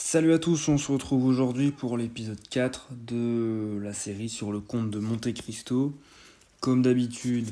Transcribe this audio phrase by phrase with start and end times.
[0.00, 4.60] Salut à tous, on se retrouve aujourd'hui pour l'épisode 4 de la série sur le
[4.60, 5.92] conte de Monte Cristo.
[6.60, 7.48] Comme d'habitude,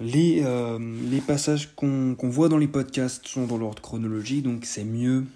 [0.00, 0.78] les, euh,
[1.26, 5.26] passages qu'on voit dans les podcasts sont dans l'ordre chronologique, donc c'est mieux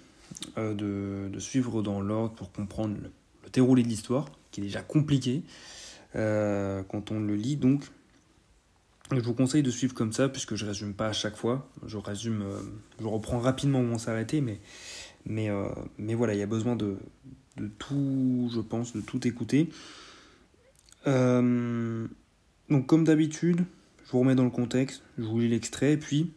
[0.57, 3.11] euh, de, suivre dans l'ordre pour comprendre le,
[3.53, 5.43] déroulé de l'histoire, qui est déjà compliqué
[6.15, 7.57] euh, quand on le lit.
[7.57, 7.83] Donc,
[9.11, 11.69] je vous conseille de suivre comme ça, puisque je résume pas à chaque fois.
[11.85, 12.43] Je résume,
[12.99, 14.59] je reprends rapidement où on s'arrêtait, mais
[15.25, 15.65] mais, euh,
[15.97, 16.97] mais voilà, il y a besoin de,
[17.57, 19.69] de, tout, je pense, de tout écouter.
[21.07, 22.07] Euh,
[22.69, 23.65] donc comme d'habitude,
[24.05, 26.31] je vous remets dans le contexte, je vous lis l'extrait, puis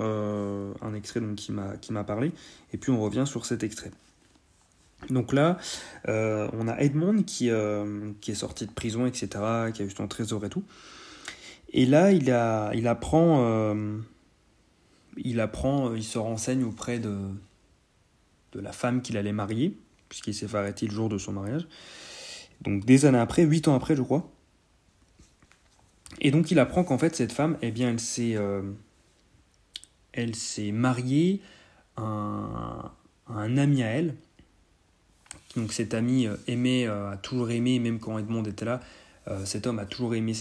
[0.00, 2.32] euh, un extrait donc, qui m'a parlé,
[2.72, 3.90] et puis on revient sur cet extrait.
[5.10, 5.58] Donc là,
[6.06, 7.50] on a Edmond qui,
[8.20, 9.28] qui est sorti de prison, etc.,
[9.74, 10.62] qui a eu son trésor et tout.
[11.72, 13.74] Et là, il, a, il apprend,
[15.16, 17.18] il apprend, il se renseigne auprès de,
[18.52, 19.76] de la femme qu'il allait marier,
[20.08, 21.66] puisqu'il s'est fait le jour de son mariage.
[22.60, 24.30] Donc des années après, huit ans après, je crois.
[26.20, 28.62] Et donc il apprend qu'en fait cette femme, eh bien, elle s'est, euh,
[30.12, 31.40] elle s'est mariée
[31.96, 32.92] à un,
[33.28, 34.14] un, ami à elle.
[35.56, 38.80] Donc cet ami euh, aimait, euh, a toujours aimé, même quand Edmond était là,
[39.44, 40.32] cet homme a toujours aimé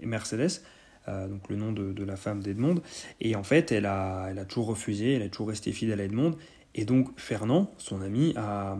[0.00, 0.62] Mercedes.
[1.08, 2.76] Donc le nom de, de la femme d'Edmond.
[3.20, 6.04] Et en fait, elle a, elle a toujours refusé, elle a toujours resté fidèle à
[6.04, 6.36] Edmond.
[6.74, 8.76] Et donc Fernand, son ami, a,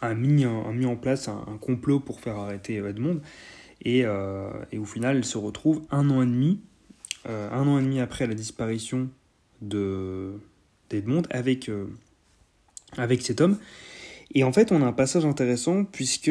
[0.00, 3.20] a, mis, a mis en place un, complot pour faire arrêter Edmond.
[3.82, 6.60] Et, euh, et, au final, elle se retrouve un an et demi,
[7.28, 9.08] euh, un an et demi après la disparition
[9.62, 10.32] de
[10.90, 11.86] d'Edmond avec, euh,
[12.96, 13.58] avec cet homme.
[14.34, 16.30] Et en fait, on a un passage intéressant puisque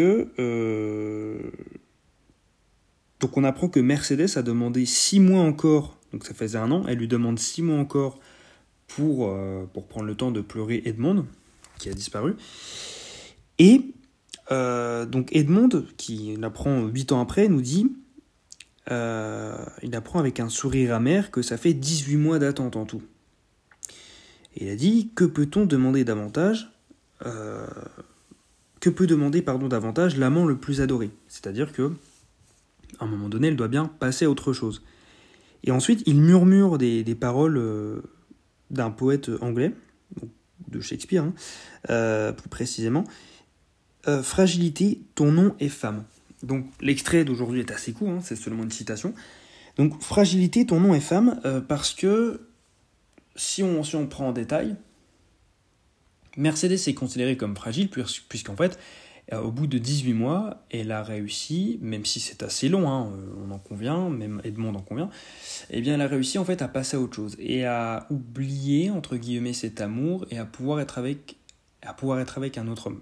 [3.19, 6.83] donc on apprend que Mercedes a demandé six mois encore, donc ça faisait un an,
[6.87, 8.19] elle lui demande six mois encore
[8.89, 11.25] pour, euh, pour prendre le temps de pleurer Edmond,
[11.77, 12.35] qui a disparu.
[13.57, 13.93] Et
[14.51, 17.91] euh, donc Edmond, qui l'apprend huit ans après, nous dit,
[18.91, 23.03] euh, il apprend avec un sourire amer que ça fait 18 mois d'attente en tout.
[24.55, 26.71] Et il a dit, que peut-on demander davantage
[27.21, 31.11] Que peut demander pardon davantage l'amant le plus adoré?
[31.27, 31.91] C'est-à-dire que
[32.99, 34.81] à un moment donné, elle doit bien passer à autre chose.
[35.63, 37.57] Et ensuite, il murmure des, paroles
[38.71, 39.73] d'un poète anglais,
[40.67, 41.33] de Shakespeare, hein,
[41.89, 43.03] euh, plus précisément.
[44.07, 46.05] Euh, Fragilité, ton nom est femme.
[46.43, 49.13] Donc l'extrait d'aujourd'hui est assez court, hein, c'est seulement une citation.
[49.77, 52.47] Donc Fragilité, ton nom est femme, euh, parce que
[53.35, 54.75] si on, si on prend en détail,
[56.37, 58.79] Mercedes est considérée comme fragile, puisqu'en fait,
[59.31, 63.11] au bout de 18 mois, elle a réussi, même si c'est assez long, hein,
[63.45, 65.09] on en convient, même Edmond en convient,
[65.69, 68.89] eh bien elle a réussi en fait à passer à autre chose et à oublier
[68.89, 71.35] entre guillemets cet amour et à pouvoir être avec,
[71.83, 73.01] à pouvoir être avec un autre homme.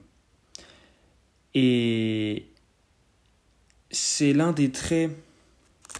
[1.53, 2.47] Et
[3.89, 5.11] c'est l'un des traits,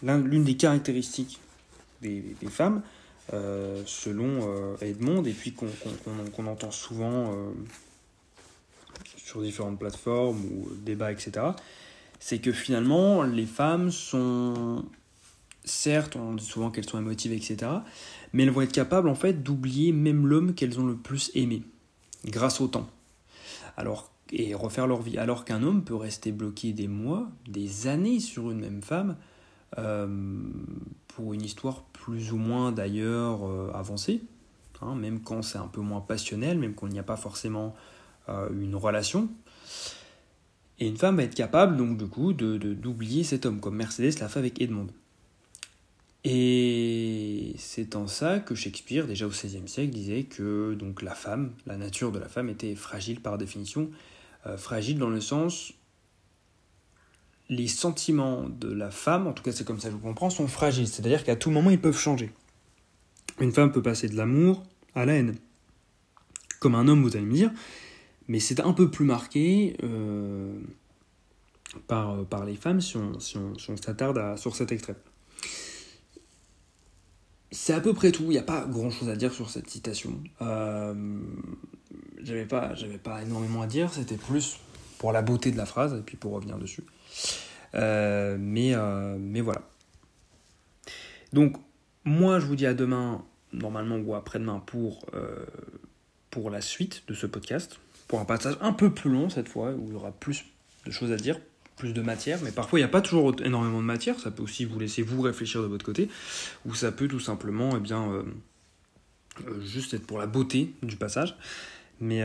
[0.03, 1.39] l'une des caractéristiques
[2.01, 2.81] des, femmes,
[3.33, 5.89] euh, selon euh, Edmond, et puis qu'on qu
[6.35, 7.51] qu entend souvent euh,
[9.17, 11.47] sur différentes plateformes ou débats, etc.,
[12.19, 14.83] c'est que finalement, les femmes sont.
[15.63, 17.71] Certes, on dit souvent qu'elles sont émotives, etc.,
[18.33, 21.63] mais elles vont être capables, en fait, d'oublier même l'homme qu'elles ont le plus aimé,
[22.25, 22.89] grâce au temps.
[23.75, 25.17] Alors, et refaire leur vie.
[25.17, 29.15] Alors qu'un homme peut rester bloqué des mois, des années sur une même femme,
[29.77, 30.07] euh,
[31.09, 34.23] pour une histoire plus ou moins d'ailleurs euh, avancée,
[34.81, 37.75] hein, même quand c'est un peu moins passionnel, même il n'y a pas forcément
[38.29, 39.29] euh, une relation.
[40.79, 43.75] Et une femme va être capable, donc, du coup, d'oublier de, de, cet homme, comme
[43.75, 44.87] Mercedes l'a fait avec Edmond.
[46.23, 51.51] Et c'est en ça que Shakespeare, déjà au XVIe siècle, disait que donc, la femme,
[51.65, 53.89] la nature de la femme était fragile par définition.
[54.47, 55.73] Euh, fragile dans le sens.
[57.49, 60.47] Les sentiments de la femme, en tout cas c'est comme ça que je comprends, sont
[60.47, 60.87] fragiles.
[60.87, 62.31] C'est-à-dire qu'à tout moment ils peuvent changer.
[63.39, 64.63] Une femme peut passer de l'amour
[64.95, 65.35] à la haine.
[66.59, 67.51] Comme un homme, vous allez me dire,
[68.27, 70.59] mais c'est un peu plus marqué euh,
[71.87, 74.95] par, par les femmes si on, si on, si on s'attarde sur cet extrait.
[77.51, 79.69] C'est à peu près tout, il n'y a pas grand chose à dire sur cette
[79.69, 80.21] citation.
[80.41, 81.19] Euh,
[82.21, 84.59] j'avais pas, j'avais pas énormément à dire, c'était plus
[84.97, 86.83] pour la beauté de la phrase et puis pour revenir dessus.
[87.75, 89.61] Euh, mais, euh, mais voilà.
[91.31, 91.55] Donc,
[92.03, 95.05] moi je vous dis à demain, normalement ou après-demain, pour,
[96.29, 99.71] pour la suite de ce podcast pour un passage un peu plus long cette fois,
[99.71, 100.45] où il y aura plus
[100.85, 101.39] de choses à dire,
[101.75, 104.43] plus de matière, mais parfois il n'y a pas toujours énormément de matière, ça peut
[104.43, 106.09] aussi vous laisser vous réfléchir de votre côté,
[106.65, 108.23] ou ça peut tout simplement eh bien, euh,
[109.61, 111.35] juste être pour la beauté du passage.
[111.99, 112.23] Mais,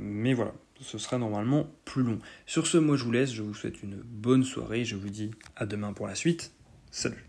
[0.00, 2.18] mais voilà, ce sera normalement plus long.
[2.46, 5.30] Sur ce, moi je vous laisse, je vous souhaite une bonne soirée, je vous dis
[5.54, 6.50] à demain pour la suite.
[6.90, 7.22] Salut